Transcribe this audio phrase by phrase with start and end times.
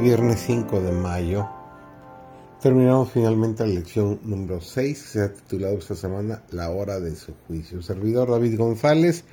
[0.00, 1.48] Viernes 5 de mayo
[2.60, 7.16] terminamos finalmente la lección número 6 que se ha titulado esta semana La hora de
[7.16, 7.80] su juicio.
[7.82, 9.24] Servidor David González,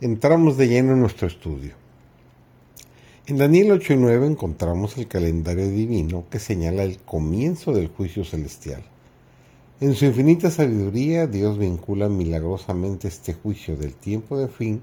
[0.00, 1.74] entramos de lleno en nuestro estudio.
[3.26, 8.24] En Daniel 8 y 9 encontramos el calendario divino que señala el comienzo del juicio
[8.24, 8.82] celestial.
[9.80, 14.80] En su infinita sabiduría, Dios vincula milagrosamente este juicio del tiempo de fin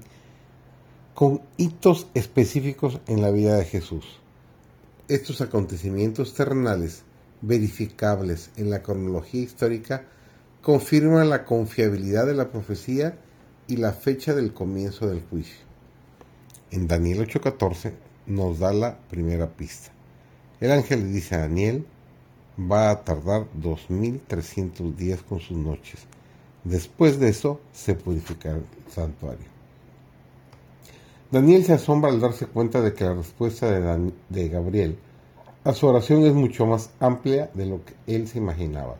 [1.14, 4.19] con hitos específicos en la vida de Jesús
[5.10, 7.02] estos acontecimientos terrenales
[7.42, 10.04] verificables en la cronología histórica
[10.62, 13.18] confirman la confiabilidad de la profecía
[13.66, 15.58] y la fecha del comienzo del juicio.
[16.70, 17.92] En Daniel 8:14
[18.26, 19.90] nos da la primera pista.
[20.60, 21.84] El ángel le dice a Daniel,
[22.56, 26.00] va a tardar 2300 días con sus noches.
[26.62, 29.59] Después de eso se purificará el santuario.
[31.30, 34.98] Daniel se asombra al darse cuenta de que la respuesta de, Gabriel
[35.62, 38.96] a su oración es mucho más amplia de lo que él se imaginaba.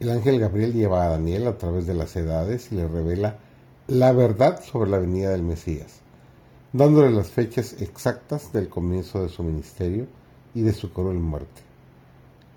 [0.00, 3.38] El ángel Gabriel lleva a Daniel a través de las edades y le revela
[3.86, 6.00] la verdad sobre la venida del Mesías,
[6.72, 10.08] dándole las fechas exactas del comienzo de su ministerio
[10.56, 11.62] y de su cruel muerte.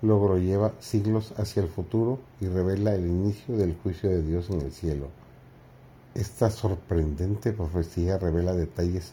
[0.00, 4.50] Luego lo lleva siglos hacia el futuro y revela el inicio del juicio de Dios
[4.50, 5.21] en el cielo
[6.14, 9.12] esta sorprendente profecía revela detalles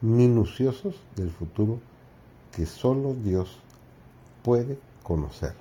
[0.00, 1.78] minuciosos del futuro
[2.52, 3.58] que solo Dios
[4.42, 5.54] puede conocer.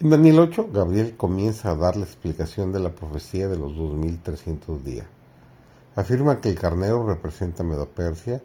[0.00, 4.84] En Daniel 8, Gabriel comienza a dar la explicación de la profecía de los 2300
[4.84, 5.06] días.
[5.96, 8.40] Afirma que el carnero representa a Medopersia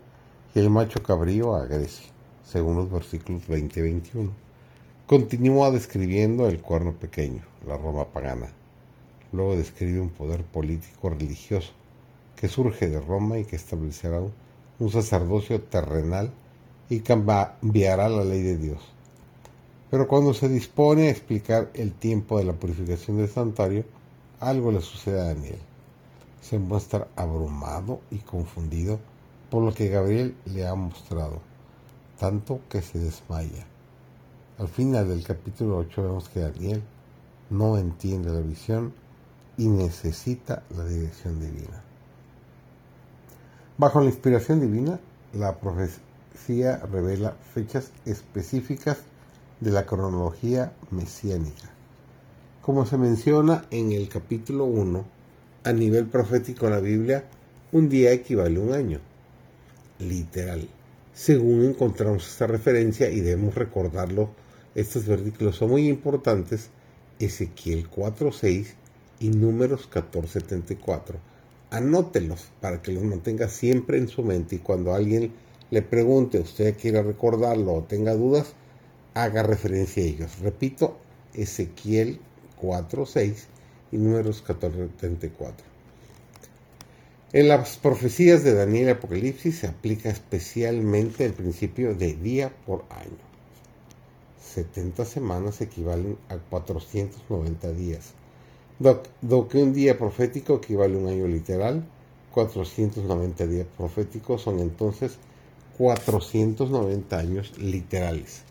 [0.55, 2.11] y el macho cabrío a Grecia,
[2.43, 4.31] según los versículos 20 y 21.
[5.05, 8.49] Continúa describiendo el cuerno pequeño, la Roma pagana
[9.33, 11.71] Luego describe un poder político religioso
[12.35, 14.21] que surge de Roma y que establecerá
[14.79, 16.31] un sacerdocio terrenal
[16.89, 18.79] y cambiará la ley de Dios.
[19.89, 23.85] Pero cuando se dispone a explicar el tiempo de la purificación del santuario,
[24.39, 25.59] algo le sucede a Daniel.
[26.41, 28.99] Se muestra abrumado y confundido
[29.49, 31.41] por lo que Gabriel le ha mostrado,
[32.19, 33.65] tanto que se desmaya.
[34.57, 36.83] Al final del capítulo 8 vemos que Daniel
[37.49, 38.93] no entiende la visión
[39.57, 41.83] y necesita la dirección divina.
[43.77, 44.99] Bajo la inspiración divina,
[45.33, 48.97] la profecía revela fechas específicas
[49.59, 51.69] de la cronología mesiánica.
[52.61, 55.05] Como se menciona en el capítulo 1,
[55.63, 57.25] a nivel profético en la Biblia,
[57.71, 58.99] un día equivale a un año.
[59.99, 60.67] Literal.
[61.13, 64.29] Según encontramos esta referencia y debemos recordarlo,
[64.75, 66.69] estos versículos son muy importantes.
[67.19, 68.73] Ezequiel 4.6
[69.23, 71.17] y números 1474.
[71.71, 75.31] Anótelos para que los mantenga siempre en su mente y cuando alguien
[75.71, 78.51] le pregunte, usted quiera recordarlo o tenga dudas,
[79.13, 80.39] haga referencia a ellos.
[80.39, 80.97] Repito,
[81.33, 82.19] Ezequiel
[82.61, 83.45] 4.6
[83.93, 85.65] y números 1474.
[87.31, 92.83] En las profecías de Daniel y Apocalipsis se aplica especialmente el principio de día por
[92.89, 93.23] año.
[94.53, 98.13] 70 semanas equivalen a 490 días.
[99.21, 101.85] Do, que un día profético equivale a un año literal,
[102.33, 105.13] 490 días proféticos son entonces
[105.77, 108.41] 490 años literales.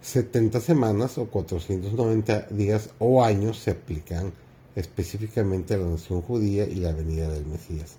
[0.00, 4.32] 70 semanas o 490 días o años se aplican
[4.74, 7.96] específicamente a la nación judía y la venida del Mesías.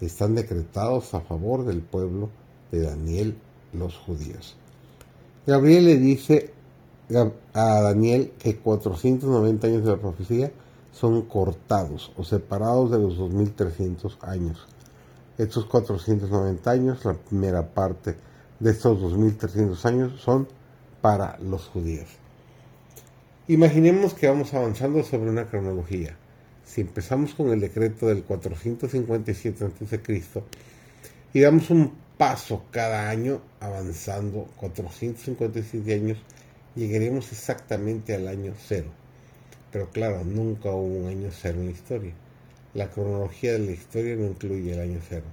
[0.00, 2.30] Están decretados a favor del pueblo
[2.72, 3.36] de Daniel
[3.74, 4.56] los judíos.
[5.46, 6.57] Gabriel le dice
[7.54, 10.52] a Daniel que 490 años de la profecía
[10.92, 14.66] son cortados o separados de los 2300 años.
[15.38, 18.16] Estos 490 años, la primera parte
[18.58, 20.48] de estos 2300 años son
[21.00, 22.08] para los judíos.
[23.46, 26.16] Imaginemos que vamos avanzando sobre una cronología.
[26.64, 30.22] Si empezamos con el decreto del 457 a.C.
[31.32, 36.18] y damos un paso cada año avanzando 457 años
[36.78, 38.88] llegaremos exactamente al año cero.
[39.72, 42.14] Pero claro, nunca hubo un año cero en la historia.
[42.72, 45.24] La cronología de la historia no incluye el año cero.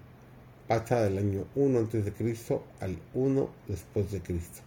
[0.67, 4.61] Pasa del año 1 antes de Cristo al 1 después de Cristo.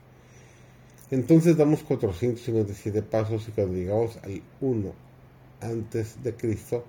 [1.10, 4.92] Entonces damos 457 pasos y cuando llegamos al 1
[5.60, 6.84] antes de Cristo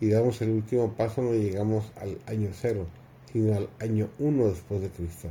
[0.00, 2.86] y damos el último paso no llegamos al año cero,
[3.30, 5.28] sino al año 1 después de Cristo.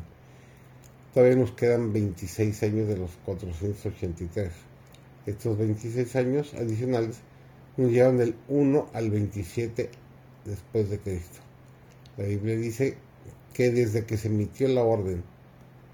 [1.16, 4.52] Todavía nos quedan 26 años de los 483.
[5.26, 7.20] Estos 26 años adicionales
[7.78, 9.92] nos llevan del 1 al 27
[10.44, 11.40] después de Cristo.
[12.18, 12.98] La Biblia dice
[13.54, 15.24] que desde que se emitió la orden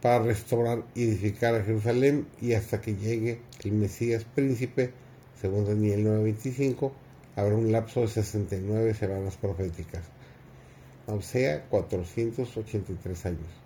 [0.02, 4.90] para restaurar y edificar a Jerusalén y hasta que llegue el Mesías príncipe,
[5.40, 6.94] según Daniel 9:25,
[7.36, 10.02] habrá un lapso de 69 semanas proféticas,
[11.06, 13.61] o sea, 483 años.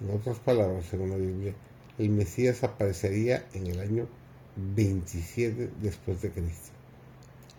[0.00, 1.54] En otras palabras, según la Biblia,
[1.98, 4.06] el Mesías aparecería en el año
[4.56, 6.70] 27 después de Cristo.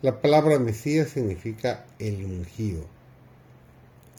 [0.01, 2.85] La palabra Mesías significa el ungido.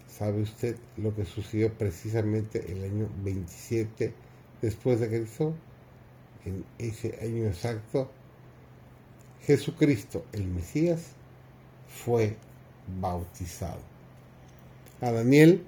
[0.08, 4.12] ¿Sabe usted lo que sucedió precisamente el año 27
[4.60, 5.54] después de Cristo?
[6.44, 8.10] En ese año exacto,
[9.42, 11.12] Jesucristo, el Mesías,
[12.04, 12.36] fue
[13.00, 13.80] bautizado.
[15.00, 15.62] A Daniel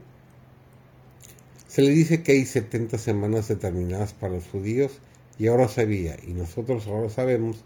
[1.70, 4.98] se le dice que hay 70 semanas determinadas para los judíos
[5.38, 7.62] y ahora sabía, y nosotros ahora sabemos,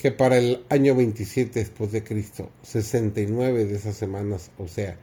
[0.00, 4.96] que para el año 27 después de Cristo, 69 de esas semanas, o sea,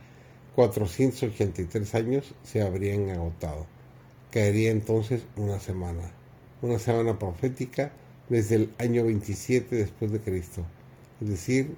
[0.56, 3.68] 483 años, se habrían agotado.
[4.32, 6.12] Caería entonces una semana,
[6.64, 7.92] una semana profética
[8.28, 10.66] desde el año 27 después de Cristo,
[11.22, 11.76] es decir,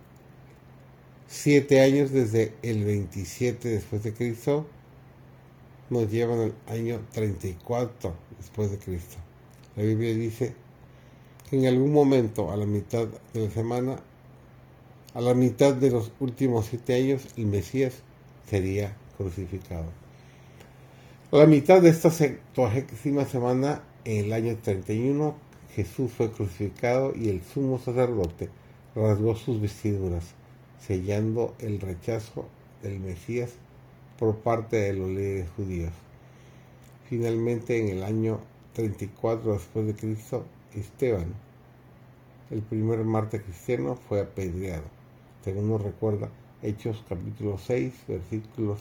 [1.27, 4.65] siete años desde el 27 después de Cristo
[5.91, 9.17] nos llevan al año 34 después de Cristo.
[9.75, 10.55] La Biblia dice
[11.49, 13.97] que en algún momento, a la mitad de la semana,
[15.13, 18.03] a la mitad de los últimos siete años, el Mesías
[18.49, 19.85] sería crucificado.
[21.33, 25.35] A la mitad de esta septuagésima semana, en el año 31,
[25.75, 28.49] Jesús fue crucificado y el sumo sacerdote
[28.95, 30.23] rasgó sus vestiduras,
[30.79, 32.45] sellando el rechazo
[32.81, 33.51] del Mesías
[34.21, 35.91] por parte de los líderes judíos.
[37.09, 38.39] Finalmente, en el año
[38.73, 40.45] 34 después de Cristo,
[40.75, 41.33] Esteban,
[42.51, 44.83] el primer Marte cristiano, fue apedreado,
[45.43, 46.29] según nos recuerda
[46.61, 48.79] Hechos capítulo 6, versículos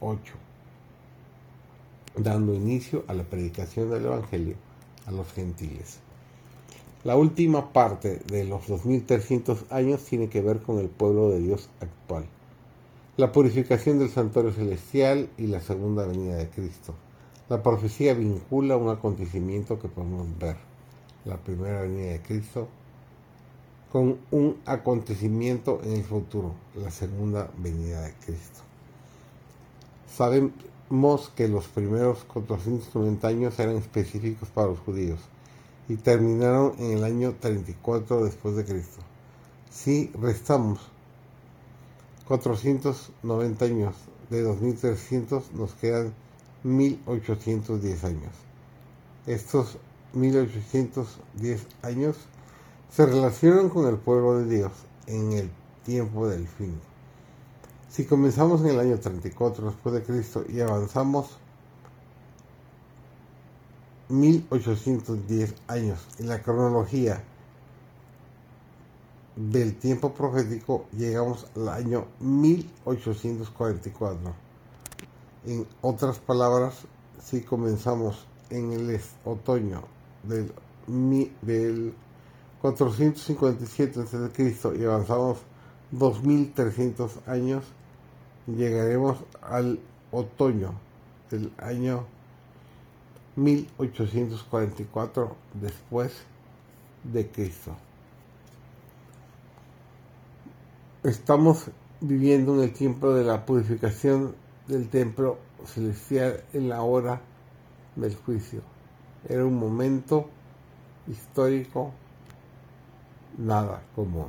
[0.00, 0.34] 8,
[2.18, 4.56] dando inicio a la predicación del Evangelio
[5.06, 6.00] a los gentiles.
[7.02, 11.70] La última parte de los 2300 años tiene que ver con el pueblo de Dios
[11.80, 12.26] actual,
[13.18, 16.94] la purificación del santuario celestial y la segunda venida de Cristo.
[17.48, 20.56] La profecía vincula un acontecimiento que podemos ver,
[21.24, 22.68] la primera venida de Cristo,
[23.90, 28.60] con un acontecimiento en el futuro, la segunda venida de Cristo.
[30.06, 35.18] Sabemos que los primeros 490 años eran específicos para los judíos
[35.88, 39.00] y terminaron en el año 34 después de Cristo.
[39.72, 40.78] Si restamos
[42.28, 43.94] 490 años
[44.28, 46.12] de 2300, nos quedan
[46.62, 48.32] 1810 años.
[49.26, 49.78] Estos
[50.12, 52.16] 1810 años
[52.90, 54.72] se relacionan con el pueblo de Dios
[55.06, 55.50] en el
[55.86, 56.78] tiempo del fin.
[57.88, 61.38] Si comenzamos en el año 34 después de Cristo y avanzamos
[64.10, 67.22] 1810 años en la cronología
[69.38, 74.34] del tiempo profético, llegamos al año 1844
[75.46, 76.74] en otras palabras,
[77.22, 79.84] si comenzamos en el otoño
[80.24, 80.52] del,
[81.42, 81.94] del
[82.60, 84.56] 457 a.C.
[84.78, 85.38] y avanzamos
[85.92, 87.62] 2300 años,
[88.46, 89.78] llegaremos al
[90.10, 90.72] otoño
[91.30, 92.06] del año
[93.36, 96.12] 1844 después
[97.04, 97.76] de Cristo.
[101.08, 101.70] Estamos
[102.02, 104.34] viviendo en el tiempo de la purificación
[104.66, 107.22] del templo celestial en la hora
[107.96, 108.60] del juicio.
[109.26, 110.28] Era un momento
[111.06, 111.92] histórico
[113.38, 114.28] nada común.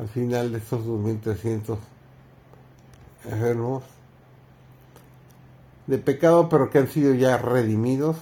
[0.00, 1.78] Al final de estos 2300
[3.26, 3.84] enfermos
[5.86, 8.16] de pecado, pero que han sido ya redimidos,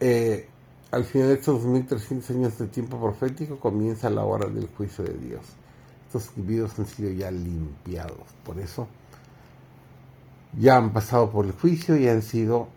[0.00, 0.50] eh,
[0.92, 5.14] al final de estos 2300 años de tiempo profético comienza la hora del juicio de
[5.14, 5.42] Dios
[6.12, 8.26] estos individuos han sido ya limpiados.
[8.44, 8.86] Por eso
[10.58, 12.68] ya han pasado por el juicio y han sido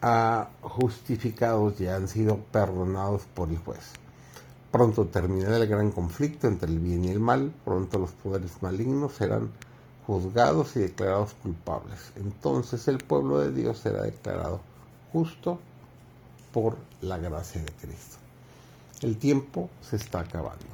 [0.00, 3.92] ah, justificados, ya han sido perdonados por el juez.
[4.70, 9.12] Pronto terminará el gran conflicto entre el bien y el mal, pronto los poderes malignos
[9.12, 9.50] serán
[10.06, 12.12] juzgados y declarados culpables.
[12.16, 14.60] Entonces el pueblo de Dios será declarado
[15.12, 15.58] justo
[16.52, 18.16] por la gracia de Cristo.
[19.00, 20.66] El tiempo se está acabando.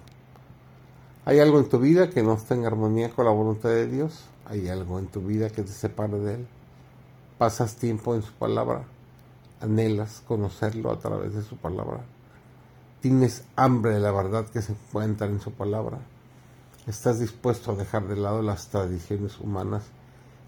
[1.25, 4.25] ¿Hay algo en tu vida que no está en armonía con la voluntad de Dios?
[4.47, 6.47] ¿Hay algo en tu vida que te separe de Él?
[7.39, 8.85] ¿Pasas tiempo en su palabra?
[9.61, 12.01] ¿Anhelas conocerlo a través de su palabra?
[13.01, 15.99] ¿Tienes hambre de la verdad que se encuentra en su palabra?
[16.87, 19.85] ¿Estás dispuesto a dejar de lado las tradiciones humanas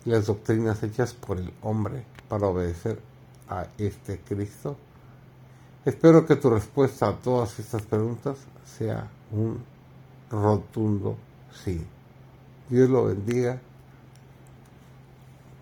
[0.05, 3.01] y las doctrinas hechas por el hombre para obedecer
[3.49, 4.77] a este Cristo?
[5.85, 9.65] Espero que tu respuesta a todas estas preguntas sea un
[10.31, 11.17] rotundo
[11.65, 11.83] sí.
[12.69, 13.59] Dios lo bendiga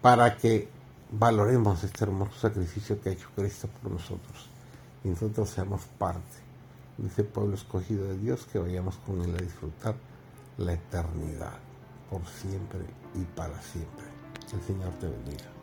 [0.02, 0.68] para que
[1.12, 4.50] valoremos este hermoso sacrificio que ha hecho Cristo por nosotros
[5.04, 6.36] y nosotros seamos parte
[6.96, 9.94] de ese pueblo escogido de Dios que vayamos con Él a disfrutar
[10.58, 11.54] la eternidad
[12.10, 12.80] por siempre
[13.14, 14.04] y para siempre.
[14.52, 15.57] El Señor te bendiga.